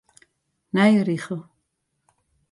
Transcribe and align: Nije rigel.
Nije 0.73 1.03
rigel. 1.07 1.41